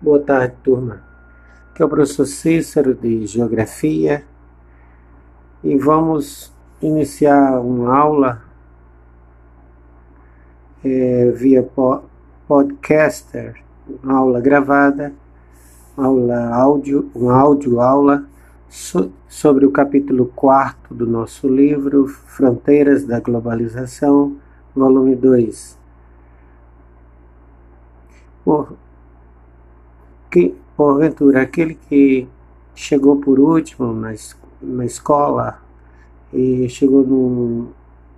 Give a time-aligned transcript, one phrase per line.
[0.00, 1.02] Boa tarde, turma.
[1.72, 4.22] Aqui é o professor Cícero de Geografia
[5.64, 8.40] e vamos iniciar uma aula
[10.84, 12.04] é, via po
[12.46, 13.60] podcaster,
[14.04, 15.12] uma aula gravada,
[15.96, 18.24] aula áudio, uma áudio aula
[18.68, 24.36] so sobre o capítulo 4 do nosso livro Fronteiras da Globalização,
[24.76, 25.76] volume 2.
[28.44, 28.78] Por
[30.30, 32.28] que, porventura, aquele que
[32.74, 34.14] chegou por último na,
[34.62, 35.60] na escola
[36.32, 37.68] e chegou no,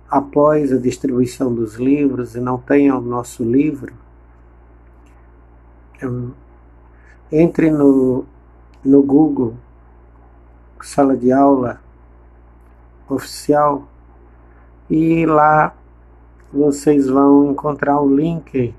[0.09, 3.93] após a distribuição dos livros e não tenha o nosso livro,
[7.31, 8.25] entre no,
[8.83, 9.55] no Google,
[10.81, 11.79] sala de aula
[13.07, 13.87] oficial,
[14.89, 15.73] e lá
[16.51, 18.73] vocês vão encontrar o link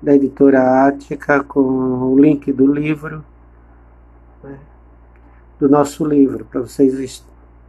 [0.00, 3.24] da editora Ática com o link do livro,
[4.42, 4.58] né,
[5.58, 7.24] do nosso livro, para vocês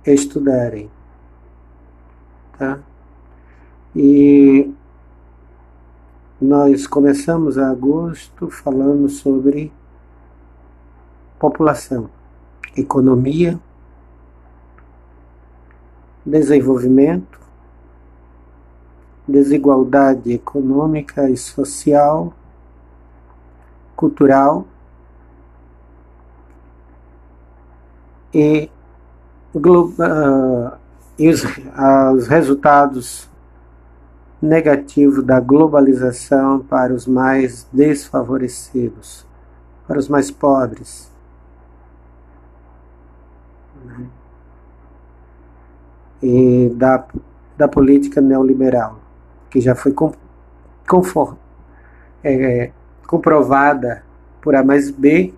[0.06, 0.90] estudarem.
[2.58, 2.80] Tá?
[3.96, 4.72] E
[6.40, 9.72] nós começamos a agosto falando sobre
[11.40, 12.10] população,
[12.76, 13.60] economia,
[16.26, 17.40] desenvolvimento,
[19.28, 22.34] desigualdade econômica e social,
[23.96, 24.66] cultural
[28.34, 28.70] e,
[29.54, 30.72] uh,
[31.20, 33.28] e os, uh, os resultados
[34.42, 39.26] negativos da globalização para os mais desfavorecidos,
[39.88, 41.12] para os mais pobres.
[46.22, 47.06] E da,
[47.58, 49.07] da política neoliberal
[49.58, 50.14] que já foi com,
[52.24, 52.72] é,
[53.08, 54.04] comprovada
[54.40, 55.34] por A mais B,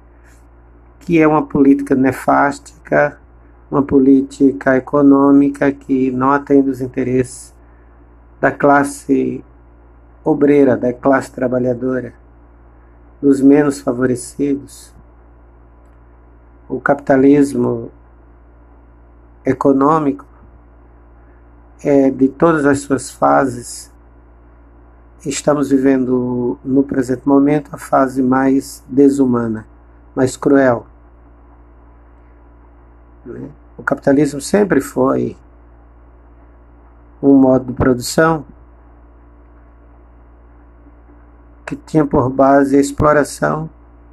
[1.00, 3.18] que é uma política nefástica,
[3.72, 7.56] uma política econômica que não atende os interesses
[8.42, 9.42] da classe
[10.22, 12.14] obreira, da classe trabalhadora,
[13.22, 14.94] dos menos favorecidos.
[16.68, 17.90] O capitalismo
[19.46, 20.26] econômico
[21.82, 23.89] é de todas as suas fases
[25.26, 29.68] estamos vivendo no presente momento a fase mais desumana,
[30.16, 30.88] mais cruel.
[33.26, 33.50] Né?
[33.78, 35.36] O capitalismo sempre foi
[37.22, 38.46] um modo de produção
[41.66, 43.70] que tinha por base a exploração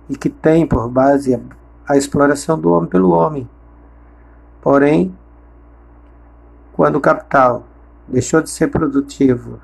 [0.08, 1.40] e que tem por base a,
[1.88, 3.48] a exploração do homem pelo homem.
[4.60, 5.16] Porém,
[6.72, 7.64] quando o capital
[8.08, 9.60] deixou de ser produtivo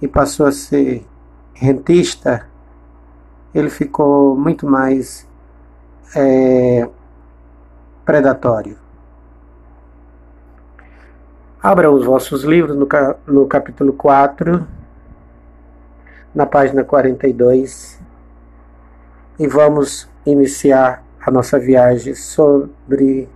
[0.00, 1.06] e passou a ser
[1.52, 2.46] rentista,
[3.54, 5.28] ele ficou muito mais
[6.14, 6.88] é,
[8.04, 8.78] predatório.
[11.62, 12.88] Abra os vossos livros no,
[13.26, 14.66] no capítulo 4,
[16.34, 18.00] na página 42,
[19.38, 23.28] e vamos iniciar a nossa viagem sobre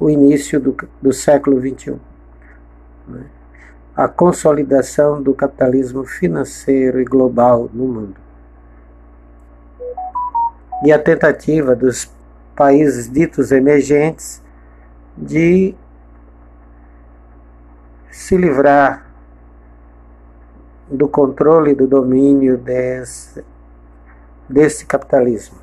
[0.00, 2.00] o início do, do século XXI
[3.96, 8.16] a consolidação do capitalismo financeiro e global no mundo.
[10.84, 12.10] E a tentativa dos
[12.56, 14.42] países ditos emergentes
[15.16, 15.74] de
[18.10, 19.06] se livrar
[20.88, 23.44] do controle e do domínio desse,
[24.48, 25.58] desse capitalismo.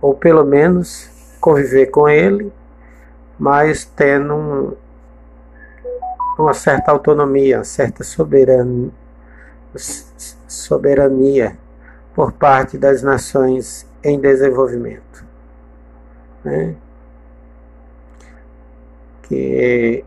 [0.00, 1.08] Ou pelo menos
[1.40, 2.52] conviver com ele,
[3.38, 4.76] mas tendo um,
[6.38, 8.90] uma certa autonomia, uma certa soberania,
[10.46, 11.56] soberania
[12.14, 15.24] por parte das nações em desenvolvimento.
[16.44, 16.74] Né?
[19.22, 20.04] Que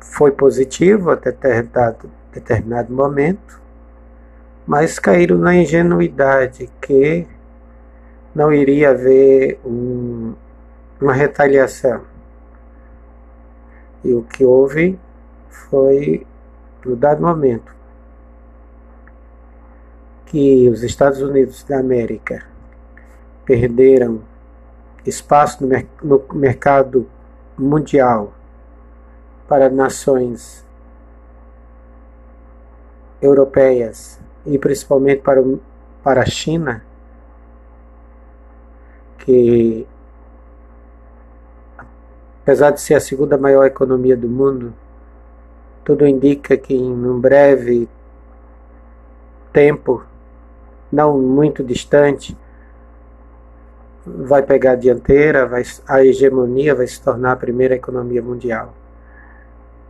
[0.00, 3.60] foi positivo até determinado, determinado momento,
[4.66, 7.26] mas caíram na ingenuidade que
[8.34, 10.34] não iria haver um,
[11.00, 12.09] uma retaliação
[14.04, 14.98] e o que houve
[15.48, 16.26] foi,
[16.84, 17.74] no dado momento,
[20.26, 22.44] que os Estados Unidos da América
[23.44, 24.22] perderam
[25.04, 27.06] espaço no, mer no mercado
[27.58, 28.32] mundial
[29.48, 30.64] para nações
[33.20, 35.42] europeias e principalmente para,
[36.02, 36.84] para a China,
[39.18, 39.86] que
[42.42, 44.72] Apesar de ser a segunda maior economia do mundo,
[45.84, 47.88] tudo indica que em um breve
[49.52, 50.04] tempo
[50.90, 52.36] não muito distante,
[54.04, 58.74] vai pegar a dianteira, vai, a hegemonia vai se tornar a primeira economia mundial.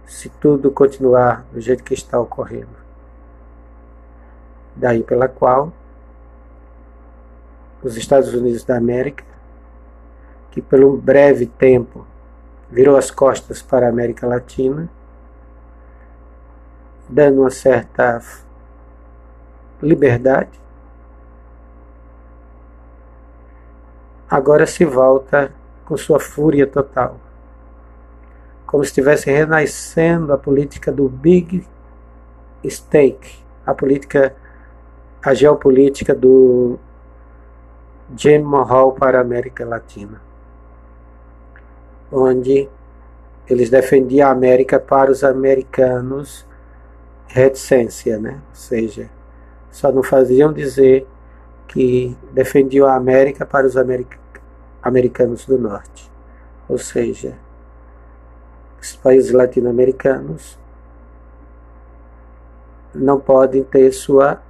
[0.04, 2.80] Se tudo continuar do jeito que está ocorrendo.
[4.74, 5.72] Daí pela qual
[7.82, 9.24] os Estados Unidos da América,
[10.50, 12.04] que por um breve tempo
[12.70, 14.88] virou as costas para a América Latina,
[17.08, 18.22] dando uma certa
[19.82, 20.60] liberdade,
[24.28, 25.52] agora se volta
[25.84, 27.18] com sua fúria total.
[28.64, 31.66] Como se estivesse renascendo a política do Big
[32.64, 34.36] Stake, a política,
[35.20, 36.78] a geopolítica do
[38.16, 40.20] Jim Morrell para a América Latina,
[42.10, 42.68] onde
[43.48, 46.46] eles defendiam a América para os americanos
[47.26, 48.40] reticência, né?
[48.48, 49.08] ou seja,
[49.70, 51.06] só não faziam dizer
[51.68, 54.18] que defendiam a América para os americ
[54.82, 56.10] americanos do Norte,
[56.68, 57.36] ou seja,
[58.80, 60.58] os países latino-americanos
[62.94, 64.42] não podem ter sua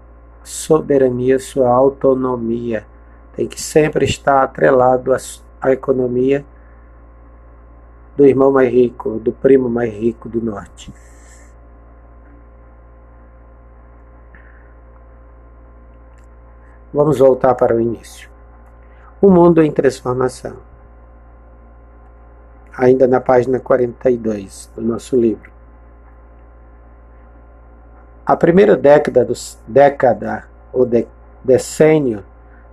[0.43, 2.87] soberania, sua autonomia,
[3.35, 5.13] tem que sempre estar atrelado
[5.61, 6.45] à economia
[8.20, 10.93] do irmão mais rico, do primo mais rico do Norte.
[16.93, 18.28] Vamos voltar para o início.
[19.22, 20.58] O mundo em transformação.
[22.76, 25.50] Ainda na página 42 do nosso livro.
[28.26, 29.32] A primeira década, do,
[29.67, 30.44] década
[30.75, 31.06] ou de,
[31.43, 32.22] decênio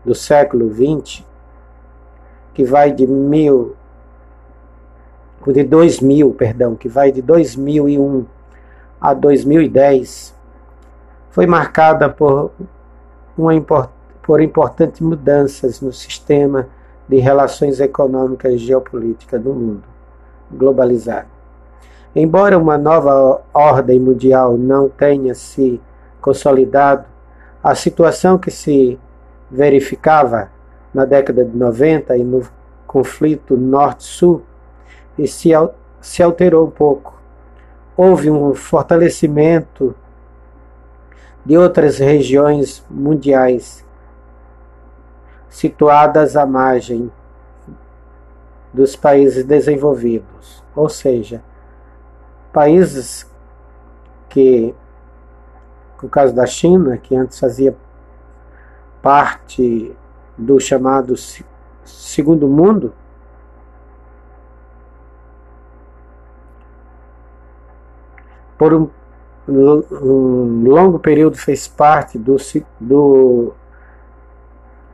[0.03, 1.23] do século XX,
[2.53, 3.76] que vai de mil,
[5.53, 8.25] de 2000, perdão, que vai de 2001
[8.99, 10.35] a 2010,
[11.29, 12.51] foi marcada por
[13.37, 13.53] uma
[14.23, 16.67] por importantes mudanças no sistema
[17.07, 19.83] de relações econômicas e geopolíticas do mundo
[20.51, 21.27] globalizado.
[22.15, 25.79] Embora uma nova ordem mundial não tenha se
[26.19, 27.05] consolidado,
[27.63, 28.99] a situação que se
[29.49, 30.49] verificava
[30.93, 32.41] na década de 90 e no
[32.85, 34.41] conflito Norte-Sul
[35.25, 35.49] se,
[36.01, 37.17] se alterou um pouco.
[37.95, 39.95] Houve um fortalecimento
[41.45, 43.83] de outras regiões mundiais
[45.49, 47.11] situadas à margem
[48.73, 51.41] dos países desenvolvidos, ou seja,
[52.53, 53.25] países
[54.29, 54.75] que,
[56.03, 57.75] no caso da China, que antes fazia
[59.01, 59.95] parte
[60.37, 61.15] do chamado
[61.83, 62.93] segundo mundo,
[68.57, 68.89] por um,
[69.47, 72.35] um longo período fez parte do,
[72.79, 73.53] do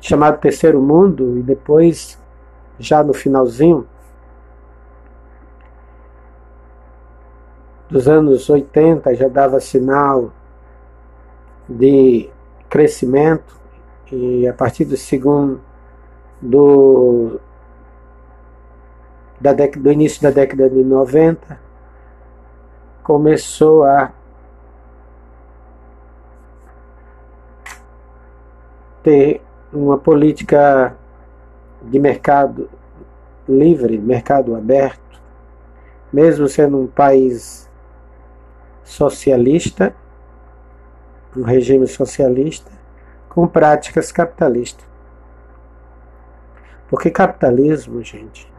[0.01, 2.19] chamado Terceiro Mundo, e depois,
[2.77, 3.87] já no finalzinho
[7.89, 10.31] dos anos 80, já dava sinal
[11.69, 12.29] de
[12.69, 13.55] crescimento,
[14.11, 15.61] e a partir do segundo
[16.41, 17.39] do,
[19.39, 21.72] da do início da década de 90
[23.03, 24.11] começou a
[29.03, 29.41] ter
[29.71, 30.95] uma política
[31.81, 32.69] de mercado
[33.47, 35.01] livre, mercado aberto,
[36.11, 37.69] mesmo sendo um país
[38.83, 39.93] socialista,
[41.35, 42.71] um regime socialista,
[43.27, 44.85] com práticas capitalistas.
[46.87, 48.52] Porque capitalismo, gente,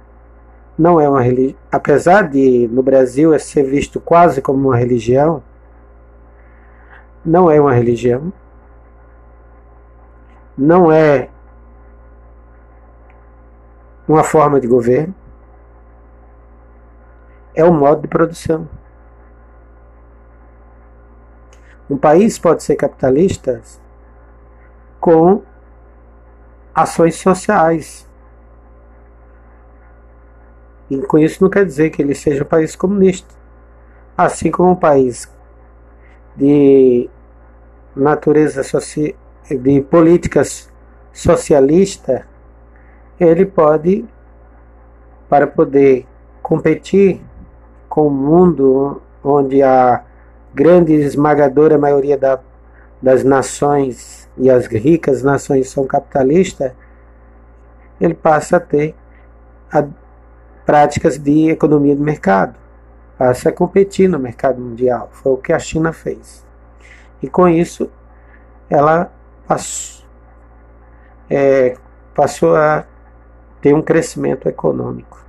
[0.78, 1.58] não é uma religião.
[1.70, 5.42] Apesar de no Brasil é ser visto quase como uma religião,
[7.24, 8.32] não é uma religião
[10.56, 11.28] não é
[14.06, 15.14] uma forma de governo,
[17.54, 18.68] é um modo de produção.
[21.88, 23.60] Um país pode ser capitalista
[25.00, 25.42] com
[26.74, 28.08] ações sociais.
[30.90, 33.34] E com isso não quer dizer que ele seja um país comunista.
[34.16, 35.30] Assim como um país
[36.36, 37.08] de
[37.96, 39.12] natureza social
[39.50, 40.72] de políticas
[41.12, 42.26] socialista,
[43.20, 44.04] ele pode,
[45.28, 46.06] para poder
[46.42, 47.20] competir
[47.88, 50.02] com o mundo onde a
[50.52, 52.40] grande esmagadora maioria da,
[53.00, 56.72] das nações e as ricas nações são capitalistas,
[58.00, 58.94] ele passa a ter
[59.72, 59.84] a,
[60.64, 62.54] práticas de economia de mercado,
[63.18, 65.08] passa a competir no mercado mundial.
[65.12, 66.44] Foi o que a China fez.
[67.22, 67.90] E com isso
[68.68, 69.12] ela
[69.46, 70.04] passou,
[71.30, 71.76] é,
[72.14, 72.84] passou a
[73.60, 75.24] ter um crescimento econômico.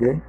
[0.00, 0.20] Né?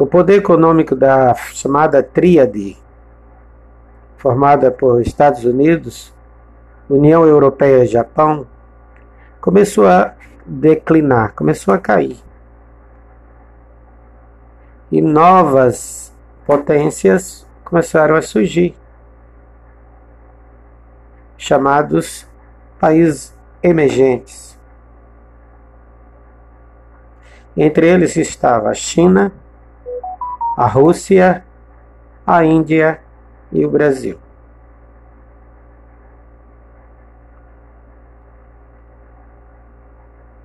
[0.00, 2.74] O poder econômico da chamada Tríade,
[4.16, 6.10] formada por Estados Unidos,
[6.88, 8.46] União Europeia e Japão,
[9.42, 10.14] começou a
[10.46, 12.16] declinar, começou a cair.
[14.90, 16.10] E novas
[16.46, 18.74] potências começaram a surgir,
[21.36, 22.26] chamados
[22.78, 24.58] países emergentes.
[27.54, 29.30] Entre eles estava a China,
[30.60, 31.42] a Rússia,
[32.26, 33.00] a Índia
[33.50, 34.18] e o Brasil.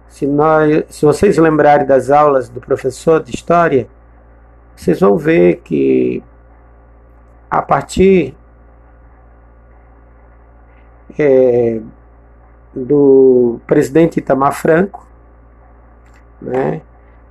[0.08, 3.90] Se, nós, se vocês lembrarem das aulas do professor de História,
[4.74, 6.24] vocês vão ver que
[7.52, 8.38] a partir
[11.20, 11.82] é,
[12.74, 15.06] do presidente Itamar Franco,
[16.42, 16.82] né,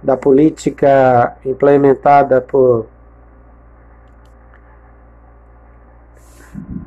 [0.04, 2.86] da política implementada por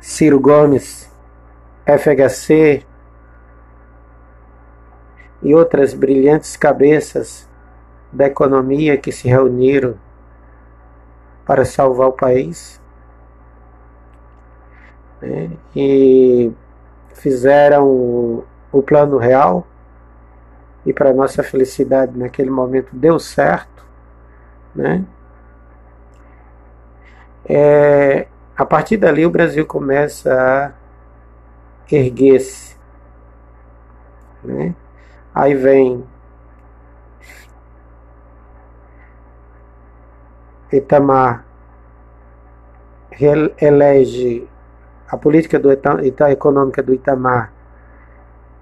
[0.00, 1.10] Ciro Gomes,
[1.84, 2.86] FHC
[5.42, 7.48] e outras brilhantes cabeças
[8.12, 9.96] da economia que se reuniram
[11.44, 12.80] para salvar o país
[15.20, 16.52] né, e
[17.14, 19.66] fizeram o plano real
[20.88, 23.84] e para nossa felicidade naquele momento deu certo,
[24.74, 25.04] né?
[27.44, 28.26] É,
[28.56, 32.74] a partir dali o Brasil começa a erguer-se,
[34.42, 34.74] né?
[35.34, 36.02] Aí vem
[40.72, 41.44] Itamar
[43.60, 44.48] elege
[45.06, 47.52] a política do Itam, econômica do Itamar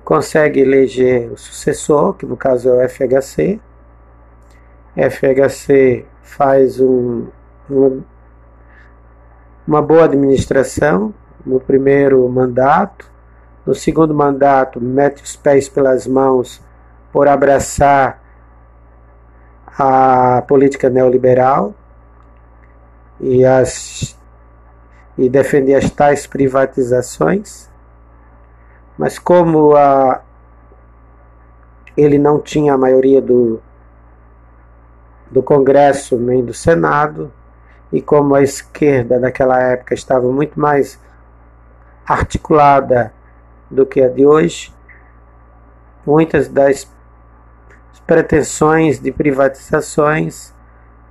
[0.06, 3.60] consegue eleger o sucessor, que no caso é o FHC.
[4.94, 7.26] FHC faz um,
[7.68, 8.04] uma,
[9.66, 11.12] uma boa administração
[11.44, 13.10] no primeiro mandato.
[13.66, 16.62] No segundo mandato, mete os pés pelas mãos
[17.12, 18.22] por abraçar
[19.76, 21.74] a política neoliberal
[23.20, 24.16] e, as,
[25.18, 27.68] e defender as tais privatizações.
[28.96, 30.22] Mas como a,
[31.96, 33.60] ele não tinha a maioria do,
[35.30, 37.32] do Congresso nem do Senado,
[37.92, 41.00] e como a esquerda naquela época estava muito mais
[42.06, 43.12] articulada
[43.70, 44.74] do que a de hoje,
[46.04, 46.90] muitas das
[48.06, 50.54] pretensões de privatizações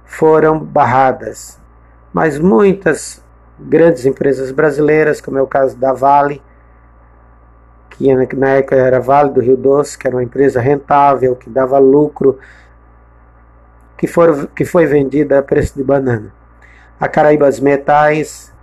[0.06, 1.60] foram barradas.
[2.14, 3.22] Mas muitas
[3.60, 6.42] grandes empresas brasileiras, como é o caso da Vale,
[7.98, 11.80] que na época era Vale do Rio Doce, que era uma empresa rentável, que dava
[11.80, 12.38] lucro,
[13.98, 16.34] que, for, que foi vendida a preço de banana.
[17.00, 18.54] A Caraíbas Metais,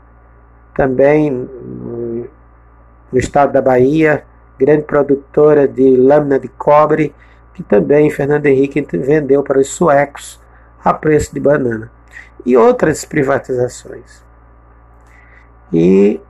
[0.75, 4.25] também no estado da Bahia,
[4.59, 7.15] grande produtora de lâmina de cobre,
[7.55, 10.41] que também Fernando Henrique vendeu para os suecos
[10.85, 11.91] a preço de banana.
[12.45, 14.25] E outras privatizações.
[15.73, 16.21] E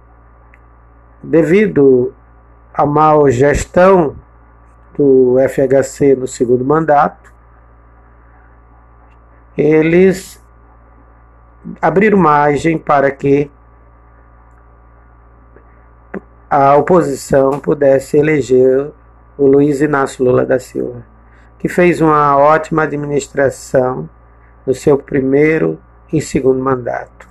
[1.23, 2.13] devido
[2.75, 4.17] a mal gestão
[4.97, 7.33] do FHC no segundo mandato,
[9.57, 10.43] eles
[11.81, 13.51] abriram margem para que
[16.49, 18.93] a oposição pudesse eleger
[19.39, 21.05] o Luiz Inácio Lula da Silva,
[21.59, 24.09] que fez uma ótima administração
[24.67, 25.81] no seu primeiro
[26.13, 27.29] e segundo mandato.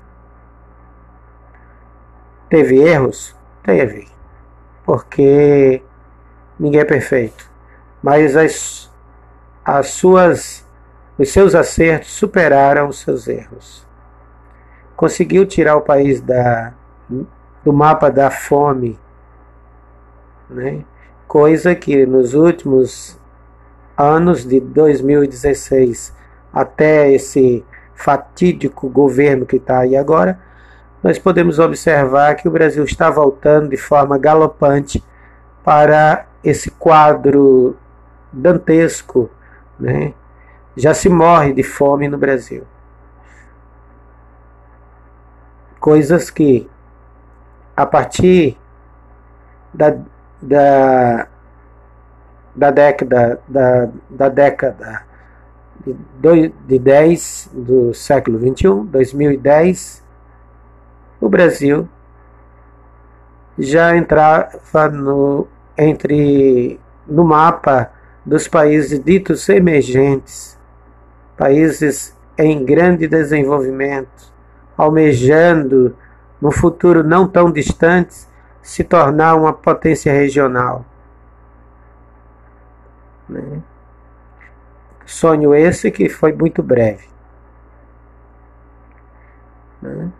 [2.49, 3.35] Teve erros?
[3.63, 4.07] Teve
[4.85, 5.81] porque
[6.59, 7.49] ninguém é perfeito.
[8.01, 8.91] Mas as,
[9.63, 10.67] as suas,
[11.17, 13.87] os seus acertos superaram os seus erros.
[14.95, 16.73] Conseguiu tirar o país da,
[17.63, 18.99] do mapa da fome,
[20.49, 20.83] né?
[21.27, 23.17] coisa que nos últimos
[23.97, 26.13] anos de 2016
[26.51, 27.63] até esse
[27.95, 30.39] fatídico governo que está aí agora,
[31.03, 35.03] nós podemos observar que o Brasil está voltando de forma galopante
[35.63, 37.75] para esse quadro
[38.31, 39.29] dantesco,
[39.79, 40.13] né?
[40.75, 42.63] Já se morre de fome no Brasil.
[45.79, 46.69] Coisas que,
[47.75, 48.57] a partir
[49.73, 49.97] da,
[50.41, 51.27] da,
[52.55, 55.03] da década da, da década
[55.85, 60.03] de, de 10 do século 21, 2010,
[61.21, 61.87] o Brasil
[63.57, 65.47] já entrava no,
[65.77, 67.91] entre, no mapa
[68.25, 70.59] dos países ditos emergentes,
[71.37, 74.33] países em grande desenvolvimento,
[74.75, 75.95] almejando
[76.41, 78.27] no futuro não tão distante
[78.63, 80.83] se tornar uma potência regional.
[83.29, 83.61] Né?
[85.05, 87.07] Sonho esse que foi muito breve.
[89.81, 90.11] Né?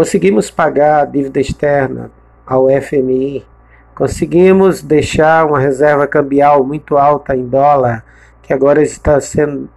[0.00, 2.10] Conseguimos pagar a dívida externa
[2.46, 3.46] ao FMI,
[3.94, 8.02] conseguimos deixar uma reserva cambial muito alta em dólar,
[8.40, 9.68] que agora está sendo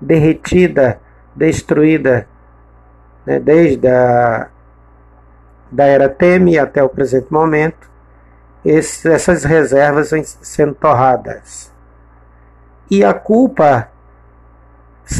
[0.00, 1.00] derretida,
[1.34, 2.28] destruída,
[3.26, 4.50] né, desde a
[5.68, 7.90] da era Temer até o presente momento,
[8.64, 11.72] esse, essas reservas vêm sendo torradas.
[12.88, 13.88] E a culpa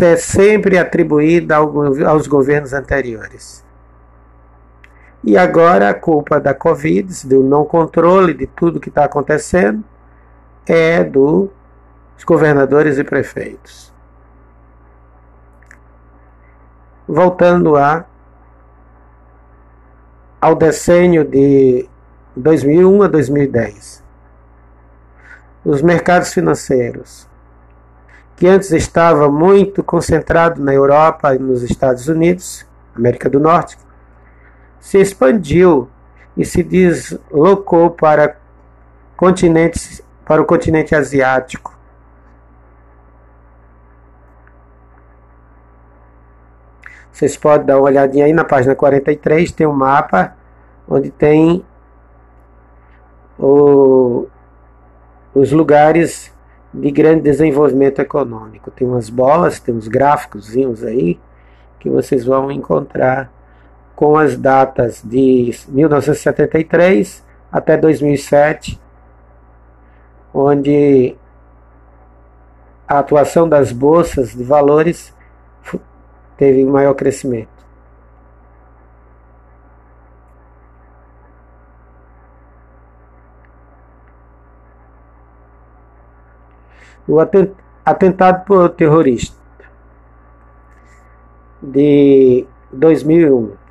[0.01, 3.72] é sempre atribuída aos governos anteriores.
[5.25, 9.85] E agora a culpa da Covid, do não controle de tudo que está acontecendo,
[10.67, 11.51] é dos
[12.27, 13.93] governadores e prefeitos.
[17.07, 18.05] Voltando a,
[20.41, 21.89] ao decênio de
[22.35, 24.03] 2001 a 2010.
[25.65, 27.29] Os mercados financeiros,
[28.35, 33.79] que antes estava muito concentrado na Europa e nos Estados Unidos, América do Norte,
[34.83, 35.89] se expandiu
[36.37, 38.37] e se deslocou para
[39.17, 41.79] continentes para o continente asiático.
[47.13, 50.35] Vocês podem dar uma olhadinha aí na página 43, tem um mapa
[50.89, 51.65] onde tem
[53.39, 54.27] o,
[55.33, 56.35] os lugares
[56.75, 58.71] de grande desenvolvimento econômico.
[58.73, 61.21] Tem umas bolas, tem uns gráficos aí
[61.79, 63.31] que vocês vão encontrar
[63.95, 68.81] com as datas de 1973 até 2007,
[70.33, 71.17] onde
[72.89, 75.15] a atuação das bolsas de valores
[76.37, 77.51] teve maior crescimento.
[87.07, 87.19] O
[87.85, 89.37] atentado por terrorista
[91.61, 93.62] de 2001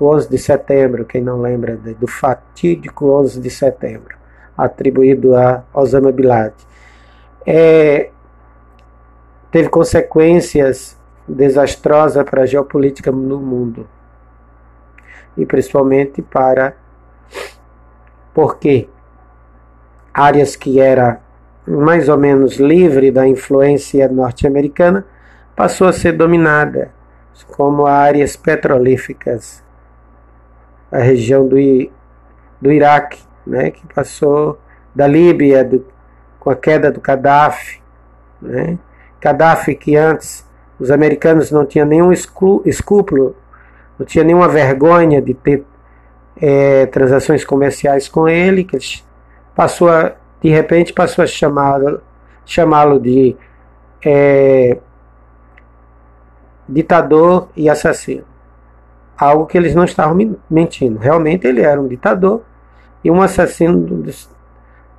[0.00, 4.16] 11 de setembro, quem não lembra do fatídico 11 de setembro,
[4.56, 6.66] atribuído a Osama Bin Laden,
[7.46, 8.10] é,
[9.50, 13.86] teve consequências desastrosas para a geopolítica no mundo.
[15.36, 16.74] E principalmente para
[18.34, 18.88] porque
[20.12, 21.20] áreas que era
[21.66, 25.06] mais ou menos livre da influência norte-americana
[25.54, 26.90] passou a ser dominada
[27.46, 29.62] como áreas petrolíferas
[30.92, 31.56] a região do,
[32.60, 34.58] do Iraque, né, que passou
[34.94, 35.84] da Líbia do,
[36.38, 37.80] com a queda do Gaddafi.
[38.40, 38.78] Né?
[39.18, 40.46] Gaddafi que antes
[40.78, 43.34] os americanos não tinham nenhum escrúpulo,
[43.98, 45.64] não tinha nenhuma vergonha de ter
[46.40, 48.76] é, transações comerciais com ele, que
[49.54, 52.02] passou a, de repente passou a chamá-lo
[52.44, 53.36] chamá de
[54.04, 54.76] é,
[56.68, 58.31] ditador e assassino
[59.16, 60.98] algo que eles não estavam mentindo.
[60.98, 62.42] Realmente ele era um ditador
[63.04, 64.12] e um assassino do,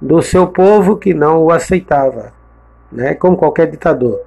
[0.01, 2.33] do seu povo que não o aceitava,
[2.91, 3.13] né?
[3.15, 4.19] como qualquer ditador,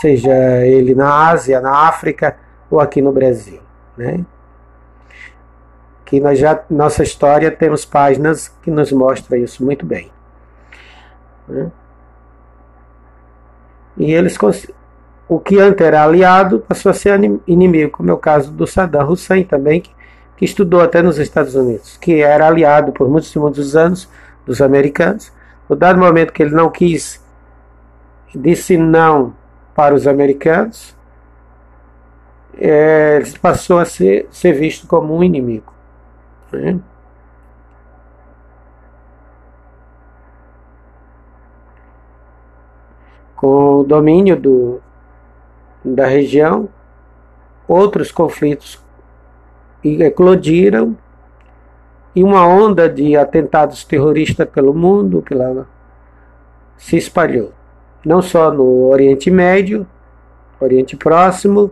[0.00, 2.36] seja ele na Ásia, na África
[2.70, 3.60] ou aqui no Brasil.
[3.96, 4.24] Né?
[6.04, 10.10] Que nós já, nossa história, temos páginas que nos mostram isso muito bem.
[11.48, 11.70] Né?
[13.96, 14.36] E eles
[15.28, 19.08] o que antes era aliado passou a ser inimigo, como é o caso do Saddam
[19.10, 19.90] Hussein também, que,
[20.36, 24.08] que estudou até nos Estados Unidos, que era aliado por muitos e muitos anos
[24.44, 25.32] dos americanos.
[25.68, 27.24] No dado momento que ele não quis,
[28.32, 29.34] disse não
[29.74, 30.94] para os americanos,
[32.56, 35.72] é, ele passou a ser, ser visto como um inimigo.
[36.52, 36.78] Né?
[43.34, 44.80] Com o domínio do,
[45.94, 46.68] da região,
[47.68, 48.82] outros conflitos
[49.84, 50.96] eclodiram
[52.14, 55.66] e uma onda de atentados terroristas pelo mundo pela,
[56.76, 57.52] se espalhou.
[58.04, 59.86] Não só no Oriente Médio,
[60.60, 61.70] Oriente Próximo,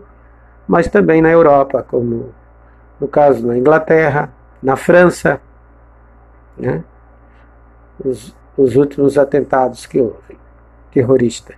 [0.66, 2.32] mas também na Europa, como
[3.00, 5.40] no caso na Inglaterra, na França,
[6.56, 6.84] né?
[8.04, 10.38] os, os últimos atentados que houve,
[10.90, 11.54] terrorista.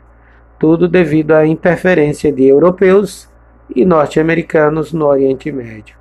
[0.59, 3.29] Tudo devido à interferência de europeus
[3.75, 5.97] e norte-americanos no Oriente Médio.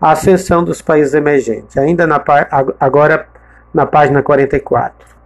[0.00, 2.22] A ascensão dos países emergentes, ainda na,
[2.78, 3.28] agora
[3.72, 5.16] na página 44.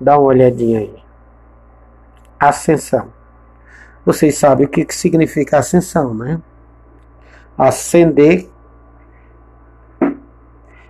[0.00, 1.02] Dá uma olhadinha aí.
[2.40, 3.12] Ascensão.
[4.04, 6.40] Vocês sabem o que significa ascensão, né?
[7.56, 8.48] Ascender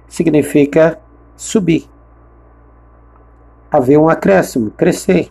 [0.07, 0.99] significa
[1.37, 1.89] subir,
[3.71, 5.31] haver um acréscimo, crescer,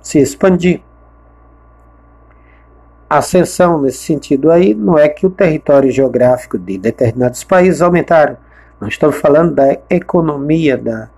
[0.00, 0.80] se expandir.
[3.08, 8.36] Ascensão nesse sentido aí não é que o território geográfico de determinados países aumentaram.
[8.80, 11.08] Nós estamos falando da economia da,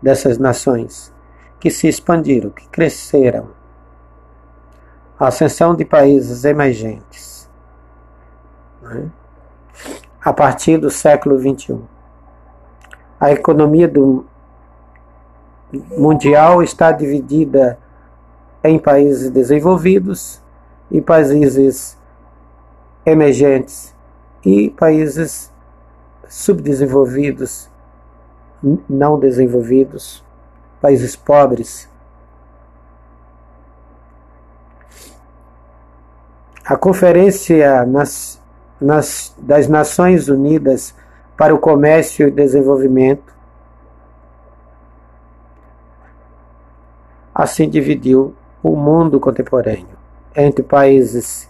[0.00, 1.12] dessas nações
[1.60, 3.48] que se expandiram, que cresceram.
[5.18, 7.48] A ascensão de países emergentes.
[8.82, 9.10] Né?
[10.22, 11.78] A partir do século XXI.
[13.18, 14.26] A economia do
[15.72, 17.78] mundial está dividida
[18.62, 20.40] em países desenvolvidos
[20.90, 21.96] e países
[23.04, 23.94] emergentes
[24.44, 25.52] e países
[26.28, 27.68] subdesenvolvidos,
[28.88, 30.24] não desenvolvidos,
[30.80, 31.88] países pobres.
[36.64, 38.40] A Conferência nas,
[38.80, 40.94] nas, das Nações Unidas
[41.36, 43.35] para o Comércio e Desenvolvimento
[47.38, 49.98] assim dividiu o mundo contemporâneo
[50.34, 51.46] entre países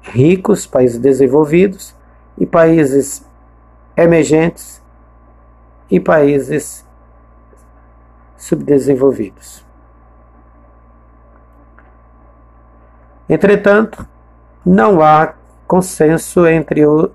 [0.00, 1.92] ricos, países desenvolvidos
[2.38, 3.26] e países
[3.96, 4.80] emergentes
[5.90, 6.86] e países
[8.36, 9.64] subdesenvolvidos.
[13.28, 14.06] Entretanto,
[14.64, 15.34] não há
[15.66, 17.10] consenso entre o,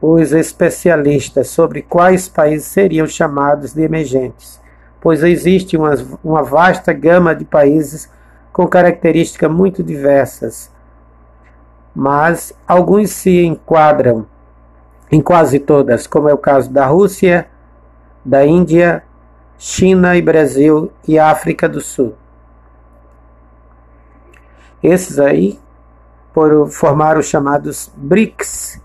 [0.00, 4.60] os especialistas sobre quais países seriam chamados de emergentes,
[5.06, 8.10] pois existe uma, uma vasta gama de países
[8.52, 10.68] com características muito diversas,
[11.94, 14.26] mas alguns se enquadram
[15.08, 17.46] em quase todas, como é o caso da Rússia,
[18.24, 19.04] da Índia,
[19.56, 22.16] China e Brasil e África do Sul.
[24.82, 25.56] Esses aí
[26.34, 28.82] por formar os chamados BRICS,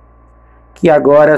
[0.76, 1.36] que agora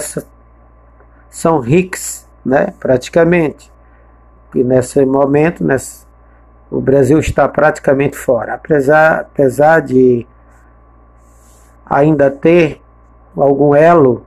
[1.30, 3.72] são RICS, né, praticamente.
[4.56, 6.06] E nesse momento, nesse,
[6.70, 10.26] o Brasil está praticamente fora, apesar, apesar de
[11.86, 12.82] ainda ter
[13.36, 14.26] algum elo,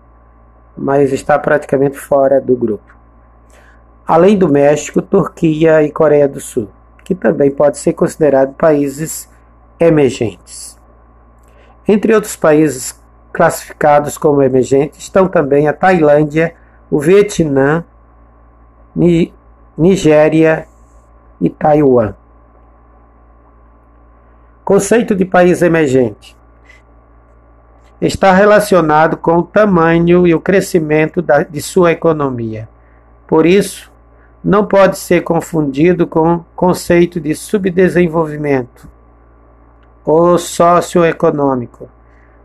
[0.77, 2.97] mas está praticamente fora do grupo
[4.07, 6.69] além do México, Turquia e Coreia do Sul,
[7.03, 9.29] que também pode ser considerado países
[9.81, 10.79] emergentes.
[11.89, 12.99] Entre outros países
[13.33, 16.55] classificados como emergentes estão também a Tailândia,
[16.91, 17.85] o Vietnã,
[19.77, 20.67] Nigéria
[21.41, 22.15] e Taiwan.
[24.65, 26.37] Conceito de país emergente
[28.01, 32.69] está relacionado com o tamanho e o crescimento da, de sua economia.
[33.27, 33.93] Por isso,
[34.43, 38.89] não pode ser confundido com o conceito de subdesenvolvimento
[40.05, 41.89] ou socioeconômico,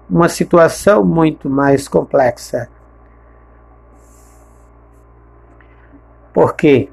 [0.09, 2.69] uma situação muito mais complexa.
[6.33, 6.89] Porque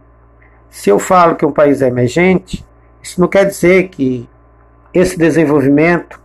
[0.70, 2.64] se eu falo que um país é emergente,
[3.02, 4.28] isso não quer dizer que
[4.92, 6.20] esse desenvolvimento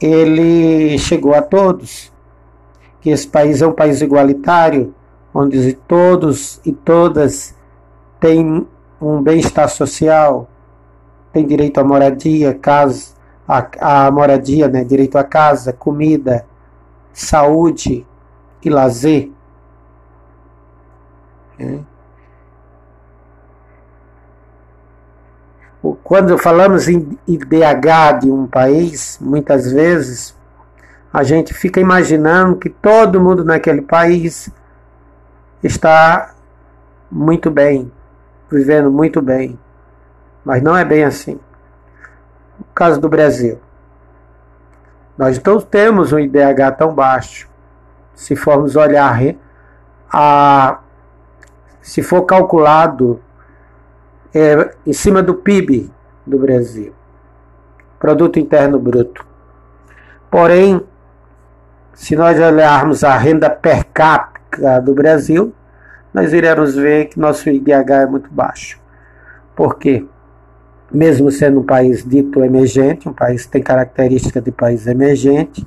[0.00, 2.12] ele chegou a todos,
[3.00, 4.94] que esse país é um país igualitário,
[5.32, 7.54] onde todos e todas
[8.18, 8.66] tem
[9.00, 10.48] um bem-estar social,
[11.32, 13.14] tem direito à moradia, casa,
[13.46, 14.82] a moradia, né?
[14.82, 16.46] direito à casa, comida,
[17.12, 18.06] saúde
[18.64, 19.30] e lazer.
[21.58, 21.80] Né?
[25.94, 30.36] Quando falamos em IDH de um país, muitas vezes
[31.12, 34.50] a gente fica imaginando que todo mundo naquele país
[35.62, 36.34] está
[37.10, 37.90] muito bem,
[38.50, 39.58] vivendo muito bem.
[40.44, 41.38] Mas não é bem assim.
[42.60, 43.58] O caso do Brasil.
[45.16, 47.48] Nós não temos um IDH tão baixo.
[48.14, 49.18] Se formos olhar
[50.12, 50.78] a
[51.80, 53.20] se for calculado
[54.36, 55.90] é, em cima do PIB
[56.26, 56.92] do Brasil,
[57.98, 59.24] produto interno bruto.
[60.30, 60.80] Porém,
[61.92, 65.54] se nós olharmos a renda per capita do Brasil,
[66.12, 68.78] nós iremos ver que nosso IDH é muito baixo.
[69.54, 70.04] Por quê?
[70.92, 75.66] mesmo sendo um país dito emergente, um país que tem característica de país emergente,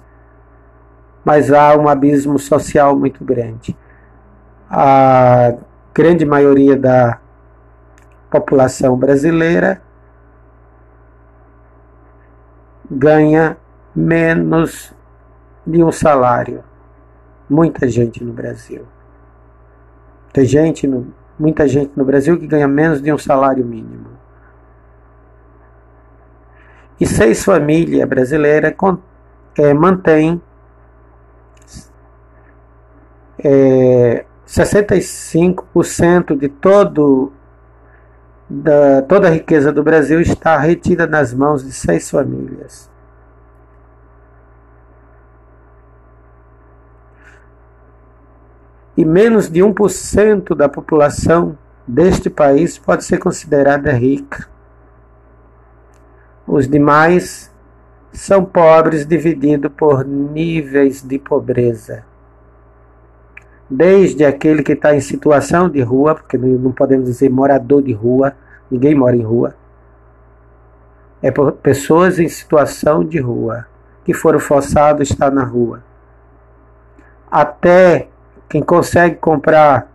[1.24, 3.76] mas há um abismo social muito grande.
[4.70, 5.56] A
[5.94, 7.20] grande maioria da
[8.30, 9.82] população brasileira
[12.90, 13.58] ganha
[13.96, 14.94] menos
[15.66, 16.64] de um salário.
[17.50, 18.86] Muita gente no Brasil.
[20.32, 24.10] Tem gente, no, muita gente no Brasil que ganha menos de um salário mínimo.
[27.00, 28.74] E seis famílias brasileiras
[29.58, 30.42] é, mantêm
[33.44, 37.32] é, 65% de todo
[38.50, 42.90] da, toda a riqueza do Brasil está retida nas mãos de seis famílias.
[48.98, 51.58] E menos de 1% da população
[51.88, 54.50] deste país pode ser considerada rica.
[56.46, 57.50] Os demais
[58.12, 62.09] são pobres divididos por níveis de pobreza
[63.70, 68.34] desde aquele que está em situação de rua, porque não podemos dizer morador de rua,
[68.72, 69.54] ninguém mora em rua.
[71.22, 73.68] É por pessoas em situação de rua,
[74.04, 75.84] que foram forçados a estar na rua.
[77.30, 78.08] Até
[78.48, 79.88] quem consegue comprar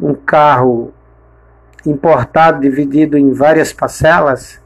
[0.00, 0.92] um carro
[1.84, 4.60] importado, dividido em várias parcelas,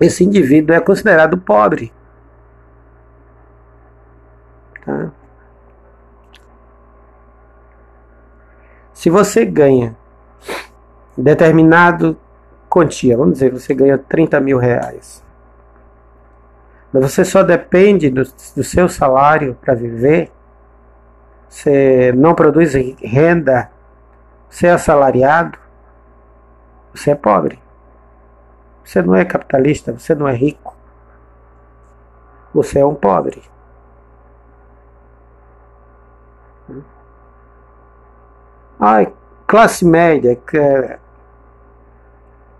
[0.00, 1.92] esse indivíduo é considerado pobre.
[4.84, 5.10] Tá?
[9.04, 9.94] Se você ganha
[11.14, 12.16] determinado
[12.70, 15.22] quantia, vamos dizer, você ganha 30 mil reais,
[16.90, 20.32] mas você só depende do, do seu salário para viver,
[21.46, 23.70] você não produz renda,
[24.48, 25.58] você é assalariado,
[26.94, 27.58] você é pobre.
[28.82, 30.74] Você não é capitalista, você não é rico.
[32.54, 33.42] Você é um pobre.
[38.78, 39.12] Ai,
[39.46, 40.98] classe média, que é,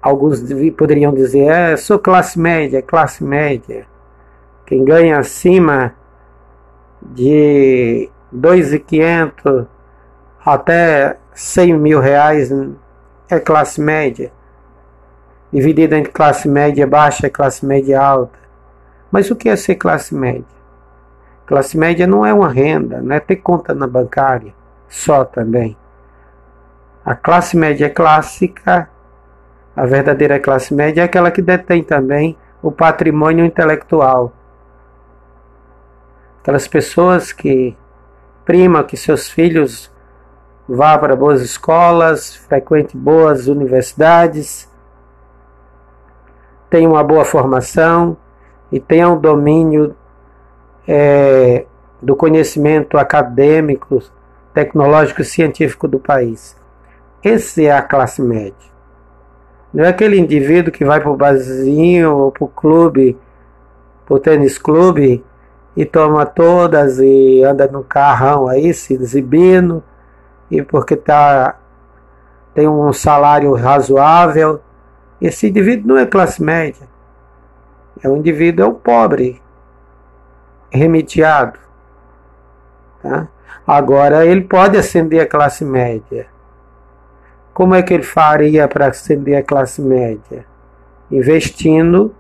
[0.01, 0.41] alguns
[0.77, 3.87] poderiam dizer, é, sou classe média, classe média.
[4.67, 5.95] Quem ganha acima
[7.03, 9.67] de 2.500
[10.45, 12.51] até 100 mil reais
[13.29, 14.33] é classe média.
[15.53, 18.39] Dividida entre classe média baixa e classe média alta.
[19.11, 20.45] Mas o que é ser classe média?
[21.47, 24.55] Classe média não é uma renda, não é ter conta na bancária
[24.89, 25.77] só também.
[27.05, 28.89] A classe média clássica,
[29.77, 34.33] a verdadeira classe média, é aquela que detém também o patrimônio intelectual.
[36.41, 37.77] Aquelas pessoas que
[38.45, 39.93] primam que seus filhos
[40.67, 44.71] vá para boas escolas, frequente boas universidades,
[46.71, 48.17] tenham uma boa formação
[48.73, 49.95] e tenham domínio
[50.89, 51.67] é,
[52.01, 54.03] do conhecimento acadêmico,
[54.55, 56.64] tecnológico e científico do país.
[57.25, 58.75] Esse é a classe média.
[59.73, 63.19] Não é aquele indivíduo que vai para o barzinho ou para o clube,
[64.05, 65.25] para o tênis clube
[65.75, 69.83] e toma todas e anda no carrão aí se exibindo
[70.51, 71.59] e porque tá,
[72.53, 74.61] tem um salário razoável.
[75.19, 76.87] Esse indivíduo não é classe média.
[78.03, 79.41] É um indivíduo é um pobre,
[80.71, 81.59] remediado.
[83.03, 83.29] Tá?
[83.67, 86.34] Agora ele pode ascender a classe média
[87.55, 90.45] como é que ele faria para ascender a classe média?
[91.09, 92.13] Investindo